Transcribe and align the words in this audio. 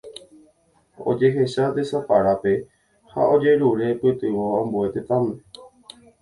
Ojehecha 1.11 1.67
tesaparápe 1.75 2.53
ha 3.13 3.27
ojerure 3.35 3.91
pytyvõ 4.01 4.49
ambue 4.63 4.91
tetãme. 4.97 5.63